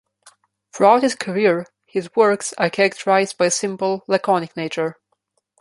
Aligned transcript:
Throughout 0.73 1.03
his 1.03 1.13
career, 1.13 1.67
his 1.85 2.09
works 2.15 2.55
are 2.57 2.71
characterized 2.71 3.37
by 3.37 3.45
a 3.45 3.51
simple, 3.51 4.03
laconic 4.07 4.57
nature. 4.57 4.95